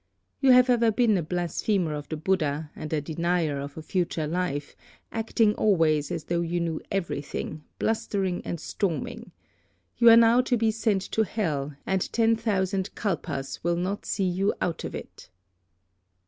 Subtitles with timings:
[0.39, 4.25] You have ever been a blasphemer of the Buddha, and a denier of a future
[4.25, 4.75] life,
[5.11, 9.31] acting always as though you knew everything, blustering and storming.
[9.97, 14.25] You are now to be sent to hell, and ten thousand kalpas will not see
[14.25, 15.29] you out of it.'